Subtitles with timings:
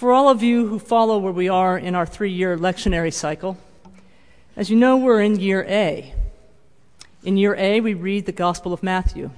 [0.00, 3.58] For all of you who follow where we are in our three year lectionary cycle,
[4.56, 6.14] as you know, we're in year A.
[7.22, 9.30] In year A, we read the Gospel of Matthew.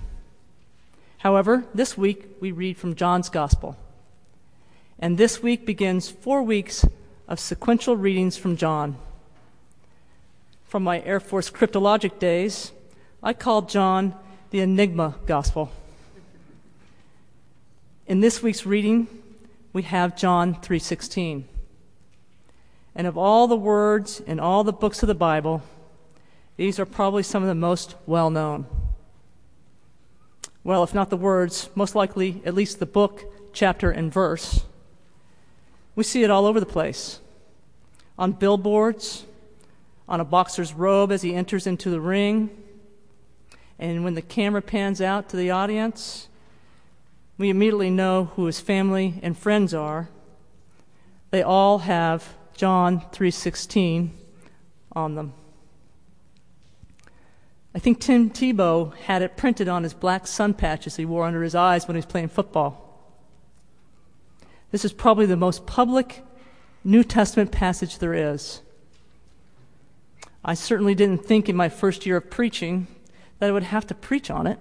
[1.18, 3.76] However, this week we read from John's Gospel.
[5.00, 6.86] And this week begins four weeks
[7.26, 8.94] of sequential readings from John.
[10.68, 12.70] From my Air Force cryptologic days,
[13.20, 14.14] I called John
[14.50, 15.72] the Enigma Gospel.
[18.06, 19.08] In this week's reading,
[19.72, 21.44] we have John 3:16.
[22.94, 25.62] And of all the words in all the books of the Bible,
[26.56, 28.66] these are probably some of the most well-known.
[30.62, 34.64] Well, if not the words, most likely at least the book, chapter, and verse.
[35.96, 37.20] We see it all over the place.
[38.18, 39.24] On billboards,
[40.08, 42.50] on a boxer's robe as he enters into the ring,
[43.78, 46.28] and when the camera pans out to the audience,
[47.38, 50.08] we immediately know who his family and friends are.
[51.30, 54.10] They all have John 3:16
[54.92, 55.32] on them.
[57.74, 61.42] I think Tim Tebow had it printed on his black sun patches he wore under
[61.42, 62.78] his eyes when he was playing football.
[64.70, 66.24] This is probably the most public
[66.84, 68.60] New Testament passage there is.
[70.44, 72.88] I certainly didn't think in my first year of preaching
[73.38, 74.58] that I would have to preach on it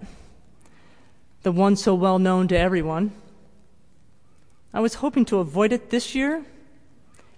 [1.44, 3.12] the one so well known to everyone.
[4.74, 6.46] I was hoping to avoid it this year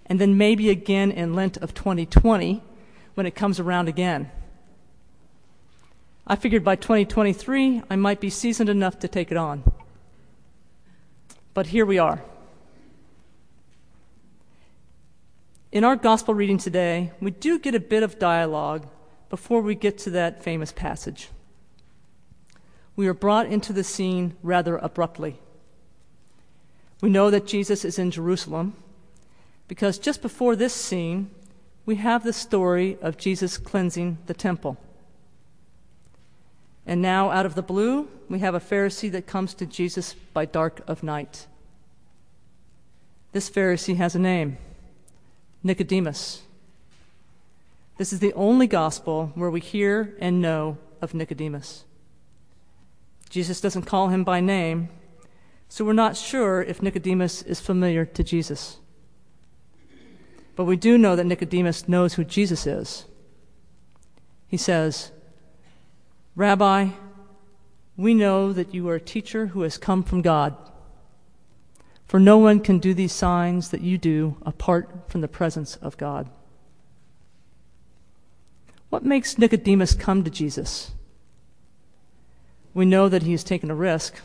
[0.06, 2.62] and then maybe again in Lent of 2020
[3.14, 4.30] when it comes around again.
[6.26, 9.64] I figured by 2023 I might be seasoned enough to take it on.
[11.54, 12.22] But here we are.
[15.72, 18.86] In our gospel reading today, we do get a bit of dialogue
[19.28, 21.30] before we get to that famous passage
[22.96, 25.38] we are brought into the scene rather abruptly.
[27.00, 28.74] We know that Jesus is in Jerusalem
[29.68, 31.30] because just before this scene,
[31.86, 34.78] we have the story of Jesus cleansing the temple.
[36.86, 40.44] And now, out of the blue, we have a Pharisee that comes to Jesus by
[40.44, 41.46] dark of night.
[43.32, 44.58] This Pharisee has a name
[45.62, 46.42] Nicodemus.
[47.96, 51.84] This is the only gospel where we hear and know of Nicodemus.
[53.34, 54.90] Jesus doesn't call him by name,
[55.68, 58.76] so we're not sure if Nicodemus is familiar to Jesus.
[60.54, 63.06] But we do know that Nicodemus knows who Jesus is.
[64.46, 65.10] He says,
[66.36, 66.90] Rabbi,
[67.96, 70.56] we know that you are a teacher who has come from God.
[72.06, 75.98] For no one can do these signs that you do apart from the presence of
[75.98, 76.30] God.
[78.90, 80.92] What makes Nicodemus come to Jesus?
[82.74, 84.16] We know that he has taken a risk.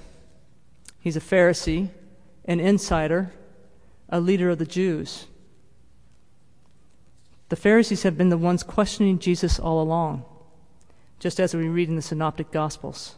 [0.99, 1.89] He's a Pharisee,
[2.45, 3.31] an insider,
[4.09, 5.27] a leader of the Jews.
[7.49, 10.25] The Pharisees have been the ones questioning Jesus all along,
[11.19, 13.15] just as we read in the Synoptic Gospels.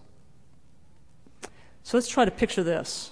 [1.83, 3.11] So let's try to picture this.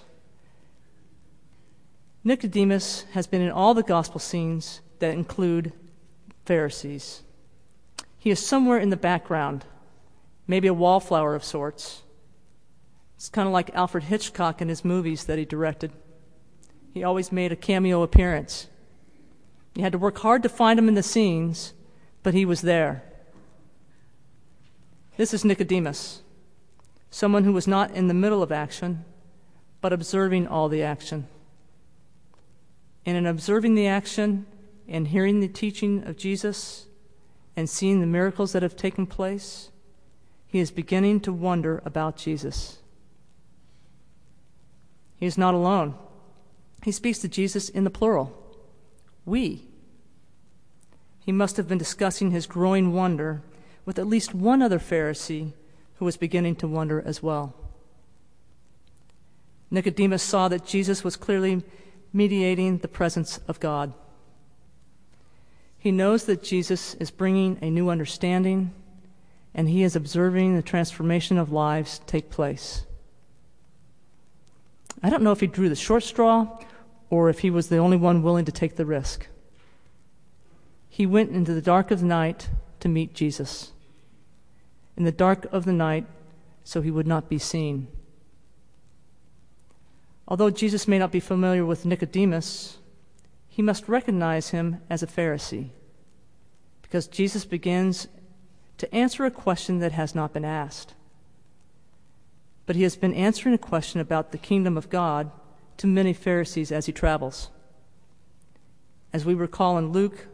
[2.23, 5.71] Nicodemus has been in all the gospel scenes that include
[6.45, 7.23] Pharisees.
[8.17, 9.65] He is somewhere in the background,
[10.45, 12.03] maybe a wallflower of sorts.
[13.19, 15.91] It's kind of like Alfred Hitchcock in his movies that he directed.
[16.93, 18.67] He always made a cameo appearance.
[19.75, 21.73] You had to work hard to find him in the scenes,
[22.23, 23.03] but he was there.
[25.17, 26.21] This is Nicodemus,
[27.11, 29.03] someone who was not in the middle of action,
[29.81, 31.27] but observing all the action.
[33.05, 34.45] And in observing the action
[34.87, 36.85] and hearing the teaching of Jesus
[37.57, 39.71] and seeing the miracles that have taken place,
[40.47, 42.78] he is beginning to wonder about Jesus.
[45.19, 45.95] He is not alone.
[46.83, 48.35] He speaks to Jesus in the plural
[49.29, 49.63] we.
[51.19, 53.43] He must have been discussing his growing wonder
[53.85, 55.53] with at least one other Pharisee
[55.95, 57.53] who was beginning to wonder as well.
[59.69, 61.63] Nicodemus saw that Jesus was clearly
[62.11, 63.93] mediating the presence of God.
[65.77, 68.73] He knows that Jesus is bringing a new understanding,
[69.53, 72.85] and he is observing the transformation of lives take place.
[75.01, 76.59] I don't know if he drew the short straw
[77.09, 79.27] or if he was the only one willing to take the risk.
[80.89, 82.49] He went into the dark of the night
[82.81, 83.71] to meet Jesus.
[84.97, 86.05] In the dark of the night,
[86.63, 87.87] so he would not be seen.
[90.27, 92.77] Although Jesus may not be familiar with Nicodemus,
[93.47, 95.69] he must recognize him as a Pharisee
[96.81, 98.07] because Jesus begins
[98.77, 100.93] to answer a question that has not been asked
[102.69, 105.31] but he has been answering a question about the kingdom of God
[105.75, 107.49] to many Pharisees as he travels.
[109.11, 110.27] As we recall in Luke,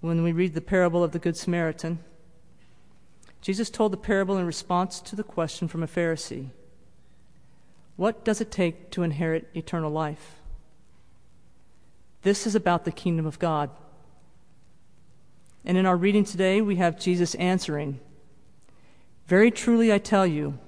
[0.00, 1.98] when we read the parable of the Good Samaritan,
[3.42, 6.48] Jesus told the parable in response to the question from a Pharisee
[7.96, 10.36] What does it take to inherit eternal life?
[12.22, 13.68] This is about the kingdom of God.
[15.66, 18.00] And in our reading today, we have Jesus answering
[19.26, 20.58] Very truly I tell you,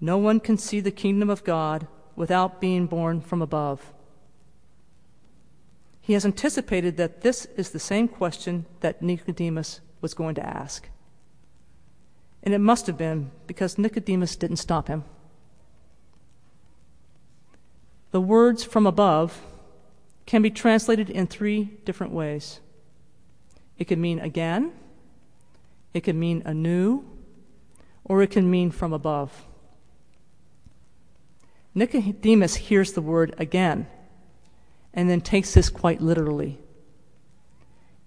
[0.00, 1.86] no one can see the kingdom of God
[2.16, 3.92] without being born from above.
[6.00, 10.88] He has anticipated that this is the same question that Nicodemus was going to ask.
[12.42, 15.04] And it must have been because Nicodemus didn't stop him.
[18.10, 19.40] The words from above
[20.26, 22.60] can be translated in three different ways.
[23.78, 24.72] It can mean again,
[25.94, 27.04] it can mean anew,
[28.04, 29.46] or it can mean from above.
[31.74, 33.86] Nicodemus hears the word again
[34.92, 36.58] and then takes this quite literally.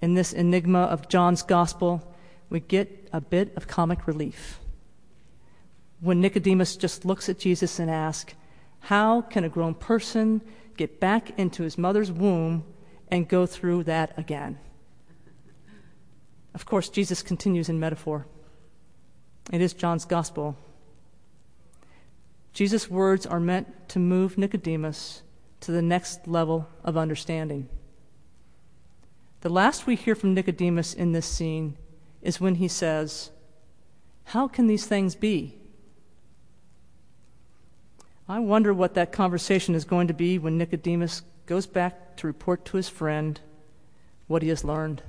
[0.02, 2.14] In this enigma of John's gospel,
[2.50, 4.60] we get a bit of comic relief.
[6.02, 8.34] When Nicodemus just looks at Jesus and asks,
[8.82, 10.42] How can a grown person
[10.76, 12.66] get back into his mother's womb
[13.08, 14.60] and go through that again?
[16.54, 18.28] Of course, Jesus continues in metaphor.
[19.52, 20.58] It is John's gospel.
[22.54, 25.24] Jesus' words are meant to move Nicodemus
[25.62, 27.68] to the next level of understanding.
[29.42, 31.78] The last we hear from Nicodemus in this scene
[32.22, 33.32] is when he says,
[34.26, 35.58] How can these things be?
[38.28, 42.64] I wonder what that conversation is going to be when Nicodemus goes back to report
[42.66, 43.40] to his friend
[44.28, 45.02] what he has learned.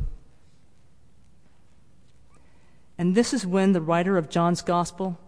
[2.99, 5.19] And this is when the writer of John's Gospel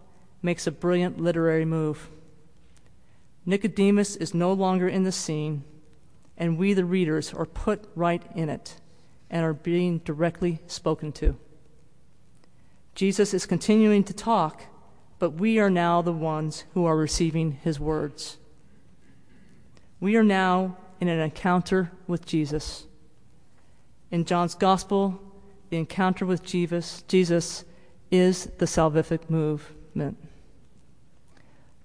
[0.47, 2.09] makes a brilliant literary move.
[3.45, 5.61] Nicodemus is no longer in the scene,
[6.37, 8.79] and we, the readers, are put right in it
[9.29, 11.35] and are being directly spoken to.
[12.95, 14.63] Jesus is continuing to talk,
[15.19, 18.37] but we are now the ones who are receiving his words.
[19.99, 22.85] We are now in an encounter with Jesus.
[24.11, 25.19] In John's Gospel,
[25.71, 27.65] the encounter with Jesus, Jesus
[28.09, 30.17] is the salvific movement.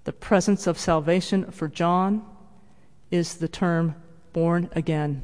[0.03, 2.25] The presence of salvation for John
[3.09, 3.95] is the term
[4.33, 5.23] born again,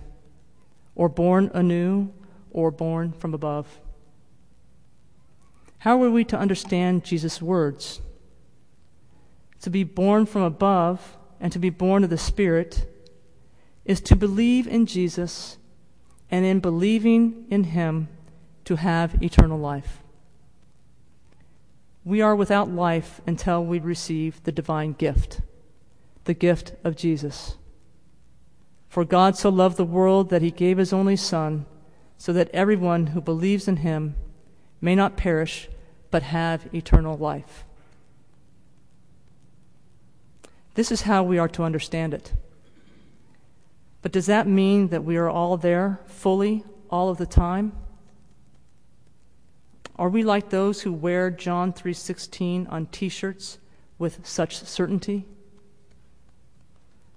[0.96, 2.12] or born anew,
[2.52, 3.80] or born from above.
[5.80, 8.02] How are we to understand Jesus' words?
[9.62, 12.86] To be born from above and to be born of the Spirit
[13.86, 15.58] is to believe in Jesus
[16.30, 18.08] and in believing in Him
[18.66, 20.04] to have eternal life.
[22.04, 25.42] We are without life until we receive the divine gift,
[26.24, 27.58] the gift of Jesus.
[28.88, 31.66] For God so loved the world that he gave his only Son,
[32.18, 34.16] so that everyone who believes in him
[34.82, 35.70] may not perish,
[36.12, 37.66] but have eternal life.
[40.76, 42.34] This is how we are to understand it.
[44.02, 47.74] But does that mean that we are all there fully all of the time?
[50.00, 53.58] Are we like those who wear John 3:16 on t-shirts
[53.98, 55.26] with such certainty?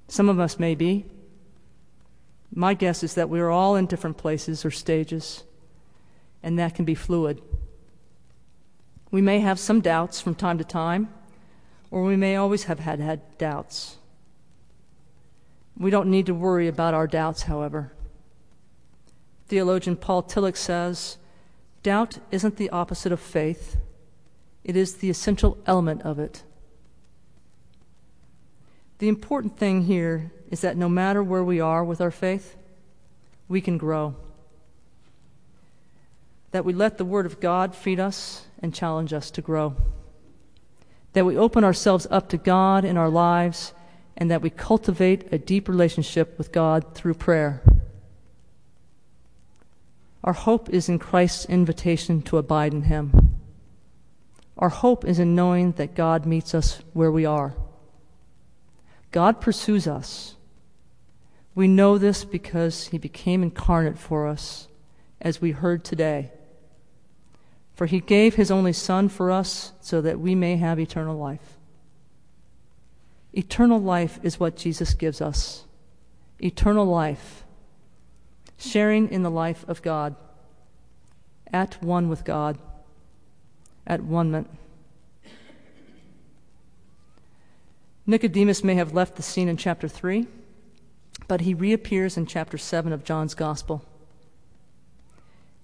[0.08, 1.06] Some of us may be.
[2.52, 5.44] My guess is that we are all in different places or stages,
[6.42, 7.40] and that can be fluid.
[9.12, 11.08] We may have some doubts from time to time,
[11.88, 13.98] or we may always have had, had doubts.
[15.78, 17.92] We don't need to worry about our doubts, however.
[19.46, 21.18] Theologian Paul Tillich says,
[21.82, 23.76] Doubt isn't the opposite of faith,
[24.64, 26.42] it is the essential element of it.
[28.98, 32.56] The important thing here is that no matter where we are with our faith,
[33.48, 34.14] we can grow.
[36.52, 39.74] That we let the Word of God feed us and challenge us to grow.
[41.14, 43.72] That we open ourselves up to God in our lives
[44.16, 47.60] and that we cultivate a deep relationship with God through prayer.
[50.24, 53.40] Our hope is in Christ's invitation to abide in Him.
[54.56, 57.54] Our hope is in knowing that God meets us where we are.
[59.10, 60.36] God pursues us.
[61.54, 64.68] We know this because He became incarnate for us,
[65.20, 66.30] as we heard today.
[67.74, 71.58] For He gave His only Son for us so that we may have eternal life.
[73.32, 75.64] Eternal life is what Jesus gives us.
[76.38, 77.41] Eternal life
[78.62, 80.14] sharing in the life of God,
[81.52, 82.58] at one with God,
[83.86, 84.48] at one.
[88.06, 90.26] Nicodemus may have left the scene in chapter 3,
[91.28, 93.84] but he reappears in chapter 7 of John's Gospel.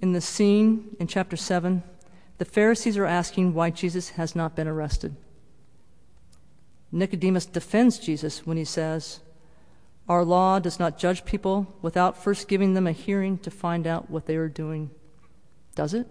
[0.01, 1.83] In the scene in chapter 7,
[2.39, 5.17] the Pharisees are asking why Jesus has not been arrested.
[6.93, 9.21] Nicodemus defends Jesus when he says,
[10.09, 14.11] Our law does not judge people without first giving them a hearing to find out
[14.11, 14.91] what they are doing.
[15.75, 16.07] Does it?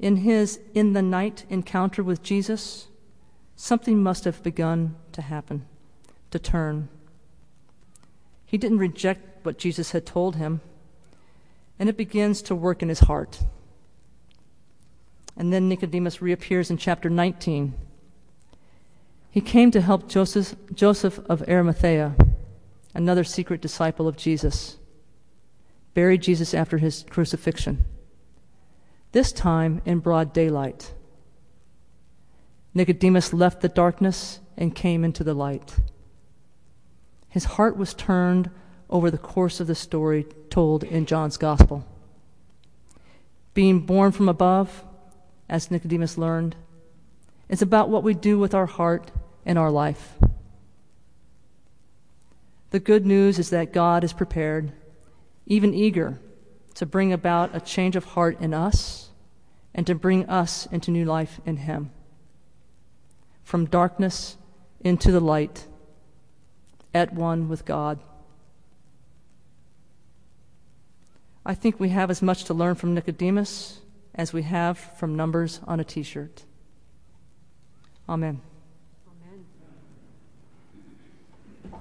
[0.00, 2.88] In his in the night encounter with Jesus,
[3.54, 5.66] something must have begun to happen,
[6.32, 6.88] to turn.
[8.44, 10.60] He didn't reject what Jesus had told him,
[11.78, 13.44] and it begins to work in his heart.
[15.36, 17.74] And then Nicodemus reappears in chapter 19.
[19.34, 22.14] He came to help Joseph, Joseph of Arimathea,
[22.94, 24.76] another secret disciple of Jesus,
[25.92, 27.84] buried Jesus after his crucifixion,
[29.10, 30.94] this time in broad daylight.
[32.74, 35.78] Nicodemus left the darkness and came into the light.
[37.28, 38.50] His heart was turned
[38.88, 41.84] over the course of the story told in John's Gospel.
[43.52, 44.84] Being born from above,
[45.48, 46.54] as Nicodemus learned,
[47.48, 49.10] is about what we do with our heart
[49.44, 50.14] and our life.
[52.70, 54.72] The good news is that God is prepared,
[55.46, 56.18] even eager,
[56.74, 59.10] to bring about a change of heart in us
[59.74, 61.90] and to bring us into new life in Him.
[63.44, 64.36] From darkness
[64.80, 65.66] into the light,
[66.94, 67.98] at one with God.
[71.44, 73.80] I think we have as much to learn from Nicodemus
[74.14, 76.44] as we have from numbers on a t shirt.
[78.08, 78.40] Amen.